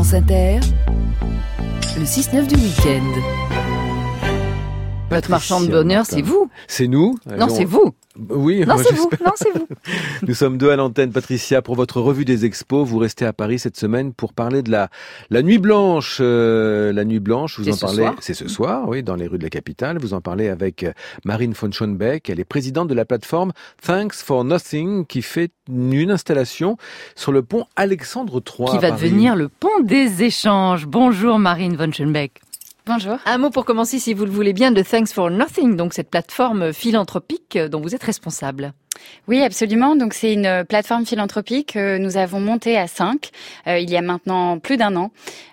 France 0.00 0.14
Inter, 0.14 0.60
le 1.98 2.04
6-9 2.04 2.46
du 2.46 2.54
week-end. 2.54 3.20
Votre 5.10 5.28
marchand 5.28 5.60
de 5.60 5.66
bonheur, 5.66 6.06
c'est 6.06 6.22
vous. 6.22 6.48
C'est 6.68 6.86
nous 6.88 7.18
Non, 7.36 7.50
c'est 7.50 7.66
vous 7.66 7.92
Oui, 8.28 8.64
Non, 8.66 8.76
c'est 8.78 8.94
vous 8.94 9.10
Non, 9.24 9.32
c'est 9.34 9.52
vous 9.56 9.66
Nous 10.26 10.34
sommes 10.34 10.58
deux 10.58 10.70
à 10.70 10.76
l'antenne. 10.76 11.12
Patricia, 11.12 11.62
pour 11.62 11.74
votre 11.74 12.00
revue 12.00 12.24
des 12.24 12.44
expos, 12.44 12.86
vous 12.86 12.98
restez 12.98 13.24
à 13.24 13.32
Paris 13.32 13.58
cette 13.58 13.76
semaine 13.76 14.12
pour 14.12 14.32
parler 14.32 14.62
de 14.62 14.70
la, 14.70 14.88
la 15.30 15.42
Nuit 15.42 15.58
Blanche. 15.58 16.18
Euh, 16.20 16.92
la 16.92 17.04
Nuit 17.04 17.20
Blanche, 17.20 17.58
vous 17.58 17.68
en 17.68 17.76
parlez... 17.76 18.08
C'est 18.20 18.34
ce 18.34 18.48
soir, 18.48 18.88
oui, 18.88 19.02
dans 19.02 19.16
les 19.16 19.26
rues 19.26 19.38
de 19.38 19.44
la 19.44 19.50
capitale. 19.50 19.98
Vous 19.98 20.14
en 20.14 20.20
parlez 20.20 20.48
avec 20.48 20.82
euh, 20.82 20.92
Marine 21.24 21.52
von 21.52 21.70
Schoenbeck. 21.70 22.28
Elle 22.28 22.40
est 22.40 22.44
présidente 22.44 22.88
de 22.88 22.94
la 22.94 23.04
plateforme 23.04 23.52
Thanks 23.82 24.14
for 24.14 24.44
Nothing 24.44 25.06
qui 25.06 25.22
fait 25.22 25.50
une 25.68 26.10
installation 26.10 26.76
sur 27.14 27.32
le 27.32 27.42
pont 27.42 27.66
Alexandre 27.76 28.42
III. 28.46 28.70
Qui 28.70 28.78
va 28.78 28.90
devenir 28.90 29.36
le 29.36 29.48
pont 29.48 29.80
des 29.82 30.22
échanges. 30.22 30.86
Bonjour 30.86 31.38
Marine 31.38 31.76
von 31.76 31.90
Schoenbeck. 31.92 32.40
Bonjour. 32.86 33.18
Un 33.26 33.38
mot 33.38 33.50
pour 33.50 33.64
commencer, 33.64 33.98
si 33.98 34.14
vous 34.14 34.24
le 34.24 34.30
voulez 34.30 34.52
bien, 34.52 34.72
de 34.72 34.82
Thanks 34.82 35.12
for 35.12 35.30
Nothing, 35.30 35.76
donc 35.76 35.92
cette 35.92 36.10
plateforme 36.10 36.72
philanthropique 36.72 37.58
dont 37.58 37.80
vous 37.80 37.94
êtes 37.94 38.02
responsable. 38.02 38.72
Oui, 39.28 39.42
absolument. 39.42 39.96
Donc 39.96 40.14
c'est 40.14 40.32
une 40.32 40.64
plateforme 40.68 41.06
philanthropique 41.06 41.74
que 41.74 41.98
nous 41.98 42.16
avons 42.16 42.40
montée 42.40 42.76
à 42.76 42.86
5 42.86 43.30
euh, 43.66 43.78
il 43.78 43.90
y 43.90 43.96
a 43.96 44.02
maintenant 44.02 44.58
plus 44.58 44.76
d'un 44.76 44.96
an 44.96 45.10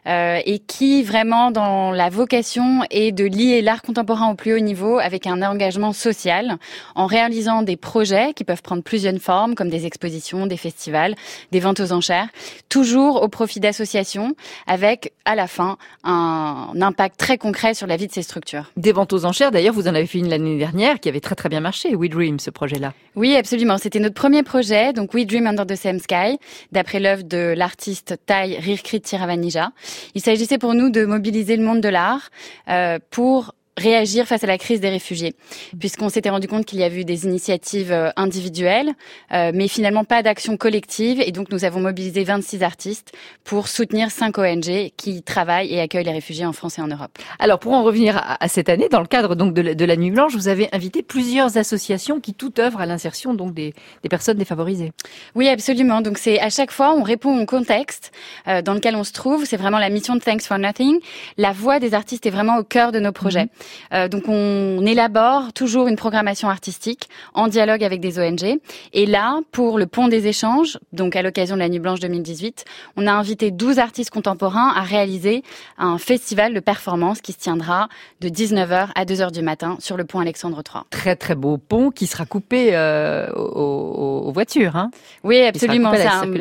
euh, 0.08 0.40
et 0.46 0.60
qui 0.60 1.04
vraiment 1.04 1.52
dans 1.52 1.92
la 1.92 2.10
vocation 2.10 2.82
est 2.90 3.12
de 3.12 3.26
lier 3.26 3.62
l'art 3.62 3.82
contemporain 3.82 4.32
au 4.32 4.36
plus 4.36 4.54
haut 4.54 4.60
niveau 4.60 5.00
avec 5.00 5.28
un 5.28 5.42
engagement 5.42 5.94
social 5.94 6.58
en 6.96 7.06
réalisant 7.06 7.62
des 7.62 7.78
projets 7.78 8.34
qui 8.34 8.44
peuvent 8.44 8.62
prendre 8.62 8.84
plusieurs 8.84 9.18
formes 9.20 9.56
comme 9.56 9.70
des 9.70 9.86
expositions, 9.86 10.48
des 10.48 10.58
festivals, 10.58 11.16
des 11.52 11.60
ventes 11.60 11.80
aux 11.80 11.92
enchères, 11.92 12.28
toujours 12.70 13.22
au 13.22 13.28
profit 13.28 13.60
d'associations 13.60 14.36
avec 14.66 15.14
à 15.26 15.36
la 15.36 15.48
fin 15.48 15.78
un 16.04 16.70
impact 16.82 17.18
très 17.18 17.38
concret 17.38 17.74
sur 17.74 17.88
la 17.88 17.96
vie 17.96 18.08
de 18.08 18.12
ces 18.12 18.22
structures. 18.22 18.72
Des 18.76 18.92
ventes 18.92 19.14
aux 19.14 19.26
enchères, 19.26 19.52
d'ailleurs, 19.52 19.74
vous 19.74 19.88
en 19.88 19.96
avez 19.96 20.08
fait 20.08 20.20
une 20.20 20.30
l'année 20.30 20.58
dernière 20.58 21.00
qui 21.00 21.10
avait 21.10 21.20
très 21.20 21.36
très 21.36 21.50
bien 21.50 21.60
marché, 21.60 21.96
We 21.96 22.10
Dream, 22.10 22.40
ce 22.40 22.50
projet-là. 22.50 22.94
Oui, 23.16 23.36
absolument. 23.38 23.78
C'était 23.78 24.00
notre 24.00 24.16
premier 24.16 24.44
projet, 24.44 24.94
donc 24.94 25.14
We 25.14 25.26
Dream 25.26 25.48
Under 25.48 25.66
the 25.66 25.76
Same 25.76 26.00
Sky, 26.00 26.38
d'après 26.72 27.00
l'œuvre 27.00 27.24
de 27.24 27.54
l'artiste 27.56 28.16
Thai 28.26 28.58
Rirkrit 28.60 29.02
Tiravanija. 29.02 29.72
Il 30.16 30.22
s'agissait 30.22 30.58
pour 30.58 30.74
nous 30.74 30.90
de 30.90 31.06
mobiliser 31.06 31.56
le 31.56 31.64
monde 31.64 31.82
de 31.82 31.90
l'art 31.90 32.30
euh, 32.70 33.00
pour 33.12 33.54
réagir 33.78 34.26
face 34.26 34.44
à 34.44 34.48
la 34.48 34.58
crise 34.58 34.82
des 34.82 34.90
réfugiés, 34.90 35.36
puisqu'on 35.80 36.10
s'était 36.10 36.30
rendu 36.30 36.48
compte 36.48 36.66
qu'il 36.66 36.80
y 36.80 36.84
avait 36.84 37.02
eu 37.02 37.06
des 37.06 37.26
initiatives 37.26 37.92
euh, 37.92 38.10
individuelles, 38.16 38.94
euh, 39.32 39.52
mais 39.54 39.68
finalement 39.68 40.04
pas 40.04 40.24
d'action 40.24 40.58
collective, 40.58 41.22
et 41.22 41.32
donc 41.32 41.52
nous 41.52 41.64
avons 41.64 41.80
mobilisé 41.80 42.24
26 42.24 42.64
artistes 42.64 43.14
pour 43.44 43.68
soutenir 43.68 44.10
5 44.10 44.38
ONG 44.38 44.92
qui 44.98 45.22
travaillent 45.22 45.74
et 45.74 45.80
accueillent 45.80 46.06
les 46.06 46.12
réfugiés 46.12 46.46
en 46.46 46.54
France 46.54 46.80
et 46.80 46.82
en 46.82 46.88
Europe. 46.88 47.18
Alors 47.40 47.60
pour 47.60 47.74
en 47.74 47.84
revenir 47.84 48.20
à, 48.40 48.48
cette 48.48 48.70
année, 48.70 48.90
dans 48.90 49.02
le 49.02 49.08
cadre 49.08 49.36
donc 49.36 49.54
de 49.54 49.86
la, 49.86 49.96
Nuit 49.96 50.12
Blanche, 50.12 50.34
vous 50.34 50.48
avez 50.48 50.70
invité 50.72 51.04
plusieurs 51.04 51.58
associations 51.58 52.20
qui 52.20 52.34
tout 52.34 52.54
œuvrent 52.60 52.82
à 52.82 52.86
l'insertion 52.86 53.34
donc 53.34 53.54
des, 53.54 53.74
des, 54.04 54.10
personnes 54.10 54.38
défavorisées. 54.38 54.92
Oui, 55.36 55.48
absolument. 55.48 56.02
Donc 56.02 56.18
c'est 56.18 56.40
à 56.40 56.50
chaque 56.50 56.72
fois 56.72 56.96
on 56.96 57.04
répond 57.04 57.40
au 57.40 57.46
contexte 57.46 58.12
euh, 58.48 58.62
dans 58.62 58.74
lequel 58.74 58.96
on 58.96 59.04
se 59.04 59.14
trouve. 59.14 59.46
C'est 59.46 59.58
vraiment 59.58 59.80
la 59.80 59.90
mission 59.90 60.16
de 60.16 60.20
Thanks 60.20 60.44
for 60.44 60.58
Nothing. 60.58 61.00
La 61.38 61.52
voix 61.52 61.80
des 61.80 61.94
artistes 61.94 62.26
est 62.26 62.32
vraiment 62.32 62.58
au 62.58 62.64
cœur 62.64 62.92
de 62.92 63.00
nos 63.00 63.12
projets. 63.12 63.44
Mhm. 63.44 63.50
Euh, 63.94 64.08
donc 64.08 64.24
on 64.28 64.86
élabore 64.86 65.54
toujours 65.54 65.88
une 65.88 65.96
programmation 65.96 66.50
artistique 66.50 67.10
en 67.34 67.48
dialogue 67.48 67.84
avec 67.84 68.00
des 68.00 68.20
ONG. 68.20 68.60
Et 68.94 69.06
là, 69.06 69.40
pour 69.52 69.78
le 69.78 69.88
Pont 69.88 70.08
des 70.08 70.28
échanges, 70.28 70.80
donc 70.94 71.16
à 71.16 71.22
l'occasion 71.22 71.56
de 71.56 71.62
la 71.62 71.70
Nuit 71.70 71.80
Blanche 71.80 72.00
2018, 72.00 72.66
on 72.96 73.08
a 73.08 73.12
invité 73.12 73.52
12 73.52 73.80
artistes 73.80 74.10
contemporains 74.10 74.74
à 74.76 74.82
réaliser 74.82 75.44
un 75.78 75.98
festival 75.98 76.54
de 76.54 76.60
performance 76.60 77.22
qui 77.22 77.34
se 77.34 77.38
tiendra 77.38 77.90
de 78.22 78.30
19h 78.30 78.90
à 78.96 79.06
2h 79.06 79.32
du 79.32 79.42
matin 79.42 79.78
sur 79.80 79.98
le 79.98 80.06
pont 80.06 80.20
Alexandre 80.20 80.62
III. 80.66 80.84
Très 80.90 81.16
très 81.16 81.36
beau 81.36 81.58
pont 81.58 81.92
qui 81.92 82.08
sera 82.08 82.26
coupé 82.26 82.70
euh, 82.74 83.32
aux, 83.34 84.32
voitures. 84.32 84.76
Hein 84.76 84.92
oui, 85.24 85.42
absolument. 85.42 85.92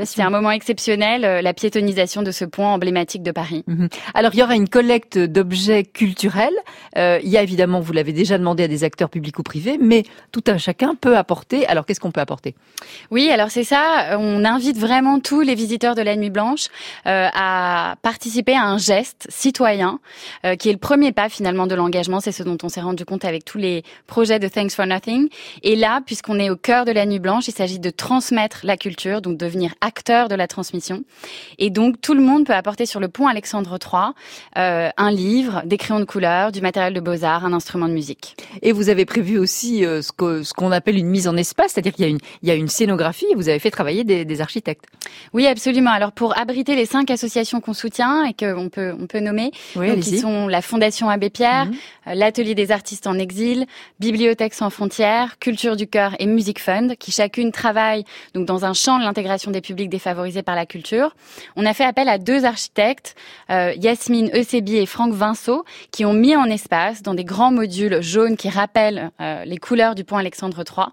C'est 0.04 0.22
un, 0.22 0.30
moment 0.30 0.50
exceptionnel, 0.50 1.24
euh, 1.24 1.42
la 1.42 1.54
piétonisation 1.54 2.22
de 2.22 2.30
ce 2.30 2.44
pont 2.44 2.66
emblématique 2.66 3.22
de 3.22 3.30
Paris. 3.30 3.64
Mhm. 3.66 3.88
Alors 4.14 4.32
il 4.34 4.40
y 4.40 4.42
aura 4.42 4.54
une 4.54 4.68
collecte 4.68 5.18
d'objets 5.18 5.84
culturels. 5.84 6.56
Euh, 6.96 7.15
il 7.22 7.28
y 7.28 7.36
a 7.36 7.42
évidemment, 7.42 7.80
vous 7.80 7.92
l'avez 7.92 8.12
déjà 8.12 8.38
demandé 8.38 8.64
à 8.64 8.68
des 8.68 8.84
acteurs 8.84 9.10
publics 9.10 9.38
ou 9.38 9.42
privés, 9.42 9.78
mais 9.80 10.04
tout 10.32 10.44
un 10.46 10.58
chacun 10.58 10.94
peut 10.94 11.16
apporter. 11.16 11.66
Alors 11.66 11.86
qu'est-ce 11.86 12.00
qu'on 12.00 12.10
peut 12.10 12.20
apporter? 12.20 12.54
Oui, 13.10 13.30
alors 13.30 13.50
c'est 13.50 13.64
ça. 13.64 14.16
On 14.18 14.44
invite 14.44 14.78
vraiment 14.78 15.20
tous 15.20 15.40
les 15.40 15.54
visiteurs 15.54 15.94
de 15.94 16.02
la 16.02 16.16
Nuit 16.16 16.30
Blanche 16.30 16.66
euh, 17.06 17.28
à 17.34 17.96
participer 18.02 18.54
à 18.54 18.64
un 18.64 18.78
geste 18.78 19.26
citoyen 19.28 20.00
euh, 20.44 20.56
qui 20.56 20.68
est 20.68 20.72
le 20.72 20.78
premier 20.78 21.12
pas 21.12 21.28
finalement 21.28 21.66
de 21.66 21.74
l'engagement. 21.74 22.20
C'est 22.20 22.32
ce 22.32 22.42
dont 22.42 22.58
on 22.62 22.68
s'est 22.68 22.80
rendu 22.80 23.04
compte 23.04 23.24
avec 23.24 23.44
tous 23.44 23.58
les 23.58 23.82
projets 24.06 24.38
de 24.38 24.48
Thanks 24.48 24.72
for 24.72 24.86
Nothing. 24.86 25.28
Et 25.62 25.76
là, 25.76 26.00
puisqu'on 26.04 26.38
est 26.38 26.50
au 26.50 26.56
cœur 26.56 26.84
de 26.84 26.92
la 26.92 27.06
Nuit 27.06 27.18
Blanche, 27.18 27.48
il 27.48 27.54
s'agit 27.54 27.78
de 27.78 27.90
transmettre 27.90 28.60
la 28.64 28.76
culture, 28.76 29.20
donc 29.22 29.36
devenir 29.36 29.74
acteur 29.80 30.28
de 30.28 30.34
la 30.34 30.46
transmission. 30.46 31.04
Et 31.58 31.70
donc 31.70 32.00
tout 32.00 32.14
le 32.14 32.22
monde 32.22 32.46
peut 32.46 32.54
apporter 32.54 32.86
sur 32.86 33.00
le 33.00 33.08
pont 33.08 33.26
Alexandre 33.26 33.78
III 33.80 34.12
euh, 34.58 34.90
un 34.96 35.10
livre, 35.10 35.62
des 35.64 35.76
crayons 35.76 36.00
de 36.00 36.04
couleur, 36.04 36.52
du 36.52 36.60
matériel 36.60 36.94
de 36.96 37.00
beaux-arts, 37.00 37.44
un 37.44 37.52
instrument 37.52 37.88
de 37.88 37.92
musique. 37.92 38.36
Et 38.62 38.72
vous 38.72 38.88
avez 38.88 39.04
prévu 39.04 39.38
aussi 39.38 39.84
euh, 39.84 40.02
ce 40.02 40.12
qu'on 40.12 40.42
ce 40.42 40.72
appelle 40.72 40.96
une 40.96 41.08
mise 41.08 41.28
en 41.28 41.36
espace, 41.36 41.72
c'est-à-dire 41.72 41.92
qu'il 41.92 42.04
y 42.04 42.08
a 42.08 42.10
une, 42.10 42.18
il 42.42 42.48
y 42.48 42.50
a 42.50 42.54
une 42.54 42.68
scénographie 42.68 43.26
et 43.30 43.34
vous 43.34 43.48
avez 43.48 43.58
fait 43.58 43.70
travailler 43.70 44.02
des, 44.02 44.24
des 44.24 44.40
architectes. 44.40 44.86
Oui, 45.32 45.46
absolument. 45.46 45.90
Alors 45.90 46.12
pour 46.12 46.36
abriter 46.38 46.74
les 46.74 46.86
cinq 46.86 47.10
associations 47.10 47.60
qu'on 47.60 47.74
soutient 47.74 48.24
et 48.24 48.32
qu'on 48.32 48.68
peut, 48.68 48.94
on 48.98 49.06
peut 49.06 49.20
nommer, 49.20 49.52
qui 50.00 50.18
sont 50.18 50.48
la 50.48 50.62
Fondation 50.62 51.08
Abbé 51.08 51.30
Pierre, 51.30 51.66
mhm. 51.66 51.74
euh, 52.08 52.14
l'Atelier 52.14 52.54
des 52.54 52.72
artistes 52.72 53.06
en 53.06 53.18
exil, 53.18 53.66
Bibliothèque 54.00 54.54
sans 54.54 54.70
frontières, 54.70 55.38
Culture 55.38 55.76
du 55.76 55.86
cœur 55.86 56.16
et 56.18 56.26
Music 56.26 56.60
Fund, 56.60 56.96
qui 56.98 57.12
chacune 57.12 57.52
travaille 57.52 58.04
donc 58.34 58.46
dans 58.46 58.64
un 58.64 58.72
champ 58.72 58.98
de 58.98 59.04
l'intégration 59.04 59.50
des 59.50 59.60
publics 59.60 59.90
défavorisés 59.90 60.42
par 60.42 60.54
la 60.54 60.66
culture. 60.66 61.14
On 61.56 61.66
a 61.66 61.74
fait 61.74 61.84
appel 61.84 62.08
à 62.08 62.18
deux 62.18 62.44
architectes, 62.44 63.14
euh, 63.50 63.72
Yasmine 63.76 64.30
Eusebi 64.34 64.76
et 64.76 64.86
Franck 64.86 65.12
Vinceau, 65.12 65.64
qui 65.90 66.04
ont 66.04 66.14
mis 66.14 66.34
en 66.36 66.46
espace 66.46 66.85
dans 67.02 67.14
des 67.14 67.24
grands 67.24 67.52
modules 67.52 68.00
jaunes 68.00 68.36
qui 68.36 68.48
rappellent 68.48 69.10
euh, 69.20 69.44
les 69.44 69.58
couleurs 69.58 69.94
du 69.94 70.04
pont 70.04 70.16
Alexandre 70.16 70.62
III. 70.66 70.86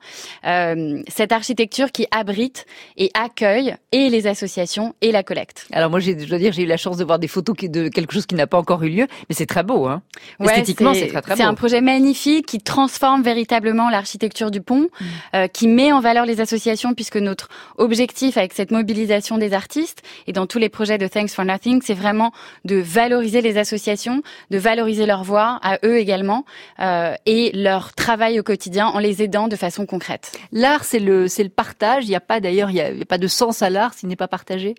Euh, 0.46 1.02
cette 1.08 1.32
architecture 1.32 1.92
qui 1.92 2.08
abrite 2.12 2.66
et 2.98 3.12
accueille 3.14 3.76
et 3.92 4.10
les 4.10 4.28
associations 4.28 4.96
et 5.02 5.12
la 5.12 5.24
collecte. 5.24 5.68
Alors 5.72 5.90
moi, 5.90 6.00
je 6.00 6.12
dois 6.12 6.38
dire, 6.38 6.54
j'ai 6.54 6.64
eu 6.64 6.68
la 6.68 6.78
chance 6.78 6.98
de 6.98 7.04
voir 7.04 7.20
des 7.20 7.28
photos 7.28 7.56
de 7.58 7.90
quelque 7.90 8.14
chose 8.14 8.26
qui 8.26 8.36
n'a 8.36 8.48
pas 8.48 8.58
encore 8.58 8.84
eu 8.84 8.90
lieu, 8.90 9.08
mais 9.30 9.36
c'est 9.36 9.46
très 9.46 9.64
beau. 9.64 9.88
Hein. 9.88 10.02
Esthétiquement, 10.40 10.94
c'est 10.94 11.08
très 11.08 11.22
très 11.22 11.32
beau. 11.32 11.38
C'est 11.38 11.44
un 11.44 11.54
projet 11.54 11.82
magnifique 11.82 12.46
qui 12.46 12.60
transforme 12.60 13.22
véritablement 13.22 13.90
l'architecture 13.90 14.52
du 14.52 14.62
pont, 14.62 14.88
mm. 15.00 15.06
euh, 15.36 15.48
qui 15.48 15.68
met 15.68 15.92
en 15.92 16.00
valeur 16.00 16.26
les 16.26 16.42
associations, 16.42 16.94
puisque 16.94 17.18
notre 17.18 17.50
objectif 17.78 18.38
avec 18.38 18.54
cette 18.54 18.72
mobilisation 18.72 19.38
des 19.38 19.54
artistes 19.54 20.02
et 20.28 20.34
dans 20.34 20.48
tous 20.48 20.60
les 20.60 20.70
projets 20.70 20.98
de 20.98 21.08
Thanks 21.08 21.32
for 21.32 21.46
Nothing, 21.46 21.82
c'est 21.84 21.94
vraiment 21.94 22.32
de 22.66 22.78
valoriser 22.78 23.42
les 23.42 23.58
associations, 23.58 24.22
de 24.52 24.58
valoriser 24.58 25.06
leur 25.06 25.24
voix 25.24 25.60
à 25.62 25.83
eux 25.84 25.98
également 25.98 26.46
euh, 26.80 27.14
et 27.26 27.52
leur 27.54 27.94
travail 27.94 28.40
au 28.40 28.44
quotidien 28.44 28.88
en 28.88 29.00
les 29.00 29.22
aidant 29.22 29.48
de 29.48 29.56
façon 29.56 29.86
concrète. 29.86 30.32
L'art, 30.52 30.84
c'est 30.84 31.00
le 31.00 31.28
c'est 31.28 31.44
le 31.44 31.50
partage. 31.50 32.06
Il 32.06 32.10
n'y 32.10 32.16
a 32.16 32.22
pas 32.22 32.40
d'ailleurs, 32.40 32.70
il 32.70 32.76
n'y 32.76 32.82
a, 32.82 33.06
pas 33.06 33.18
de 33.18 33.28
sens 33.28 33.62
à 33.62 33.70
l'art 33.70 33.94
s'il 33.94 34.10
n'est 34.10 34.16
pas 34.16 34.28
partagé. 34.28 34.76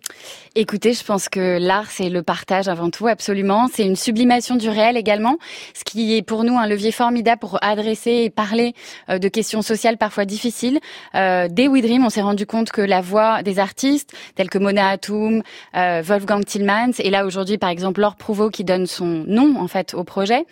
Écoutez, 0.55 0.93
je 0.93 1.03
pense 1.03 1.29
que 1.29 1.57
l'art, 1.59 1.89
c'est 1.89 2.09
le 2.09 2.23
partage 2.23 2.67
avant 2.67 2.89
tout, 2.89 3.07
absolument. 3.07 3.67
C'est 3.71 3.85
une 3.85 3.95
sublimation 3.95 4.55
du 4.55 4.69
réel 4.69 4.97
également, 4.97 5.37
ce 5.73 5.83
qui 5.83 6.15
est 6.15 6.21
pour 6.21 6.43
nous 6.43 6.57
un 6.57 6.67
levier 6.67 6.91
formidable 6.91 7.39
pour 7.39 7.59
adresser 7.63 8.23
et 8.25 8.29
parler 8.29 8.73
euh, 9.09 9.19
de 9.19 9.27
questions 9.27 9.61
sociales 9.61 9.97
parfois 9.97 10.25
difficiles. 10.25 10.79
Euh, 11.15 11.47
dès 11.49 11.67
We 11.67 11.81
Dream, 11.81 12.05
on 12.05 12.09
s'est 12.09 12.21
rendu 12.21 12.45
compte 12.45 12.71
que 12.71 12.81
la 12.81 13.01
voix 13.01 13.43
des 13.43 13.59
artistes 13.59 14.13
tels 14.35 14.49
que 14.49 14.57
Mona 14.57 14.89
Hatoum, 14.89 15.41
euh, 15.75 16.01
Wolfgang 16.03 16.43
Tillmans, 16.45 16.93
et 16.99 17.09
là 17.09 17.25
aujourd'hui 17.25 17.57
par 17.57 17.69
exemple 17.69 18.01
Laure 18.01 18.15
Prouveau 18.15 18.49
qui 18.49 18.63
donne 18.63 18.87
son 18.87 19.23
nom 19.27 19.55
en 19.59 19.67
fait 19.67 19.93
au 19.93 20.03
projet 20.03 20.45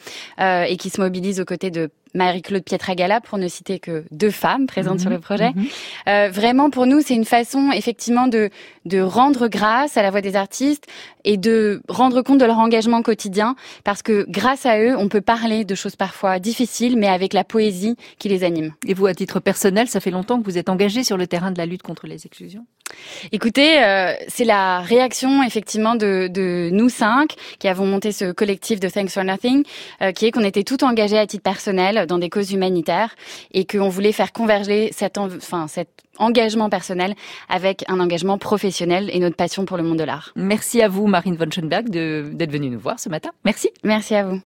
euh, 0.44 0.64
et 0.64 0.78
qui 0.78 0.90
se 0.90 1.00
mobilise 1.00 1.40
aux 1.40 1.46
côtés 1.46 1.72
de 1.72 1.90
Marie-Claude 2.16 2.64
Pietragala, 2.64 3.22
pour 3.22 3.38
ne 3.38 3.48
citer 3.48 3.80
que 3.80 4.04
deux 4.12 4.30
femmes 4.30 4.68
présentes 4.68 5.00
sur 5.00 5.10
le 5.10 5.16
mhm. 5.16 5.22
projet. 5.22 5.52
Mhm. 5.56 5.66
Euh, 6.10 6.30
vraiment, 6.30 6.70
pour 6.70 6.86
nous, 6.86 7.02
c'est 7.02 7.16
une 7.16 7.26
façon 7.26 7.72
effectivement 7.72 8.28
de, 8.28 8.50
de 8.86 9.00
rendre 9.00 9.48
grâce 9.48 9.98
à 9.98 10.04
la 10.04 10.12
voix 10.12 10.22
des 10.22 10.36
artistes 10.36 10.86
et 11.24 11.38
de 11.38 11.82
rendre 11.88 12.22
compte 12.22 12.40
de 12.40 12.46
leur 12.46 12.60
engagement 12.60 13.02
quotidien, 13.02 13.56
parce 13.84 14.02
que 14.02 14.26
grâce 14.30 14.66
à 14.66 14.80
eux, 14.80 14.96
on 14.98 15.08
peut 15.08 15.22
parler 15.22 15.66
de 15.66 15.76
choses 15.76 15.96
parfois 15.96 16.40
difficiles, 16.40 16.98
mais 16.98 17.08
avec 17.08 17.34
la 17.34 17.44
poésie 17.44 17.96
qui 18.20 18.30
les 18.30 18.44
anime. 18.44 18.74
Et 18.86 18.94
vous, 18.94 19.06
à 19.08 19.14
titre 19.14 19.40
personnel, 19.40 19.88
ça 19.88 20.00
fait 20.00 20.12
longtemps 20.12 20.40
que 20.40 20.46
vous 20.46 20.58
êtes 20.58 20.70
engagé 20.70 21.04
sur 21.04 21.18
le 21.18 21.26
terrain 21.26 21.52
de 21.52 21.58
la 21.58 21.66
lutte 21.66 21.84
contre 21.84 22.06
les 22.06 22.26
exclusions? 22.26 22.66
Écoutez, 23.32 23.84
euh, 23.84 24.14
c'est 24.28 24.46
la 24.46 24.82
réaction 24.82 25.44
effectivement 25.44 25.96
de, 25.96 26.28
de, 26.28 26.70
nous 26.72 26.90
cinq 26.90 27.36
qui 27.60 27.68
avons 27.68 27.86
monté 27.86 28.12
ce 28.12 28.32
collectif 28.32 28.80
de 28.80 28.90
Thanks 28.90 29.12
for 29.12 29.24
Nothing, 29.24 29.64
euh, 30.02 30.12
qui 30.12 30.26
est 30.26 30.32
qu'on 30.32 30.44
était 30.44 30.64
tout 30.64 30.84
engagés 30.84 31.18
à 31.18 31.28
titre 31.28 31.44
personnel 31.44 32.06
dans 32.08 32.18
des 32.18 32.30
causes 32.30 32.52
humanitaires 32.52 33.16
et 33.54 33.66
qu'on 33.66 33.90
voulait 33.90 34.12
faire 34.12 34.32
converger 34.32 34.92
cet, 34.94 35.18
enfin, 35.18 35.68
cet 35.68 35.90
engagement 36.18 36.70
personnel 36.70 37.16
avec 37.50 37.84
un 37.88 38.00
engagement 38.00 38.38
professionnel 38.38 39.10
et 39.12 39.20
notre 39.20 39.36
passion 39.36 39.66
pour 39.66 39.78
le 39.78 39.84
monde 39.84 39.98
de 39.98 40.04
l'art. 40.04 40.32
Merci 40.36 40.82
à 40.82 40.88
vous, 40.88 41.08
Marine 41.08 41.36
von 41.36 41.50
Schoenberg, 41.50 41.90
d'être 41.90 42.52
venue 42.52 42.70
nous 42.70 42.80
voir 42.80 43.00
ce 43.00 43.10
matin. 43.10 43.32
Merci. 43.46 43.70
Merci 43.84 44.16
à 44.16 44.26
vous. 44.26 44.40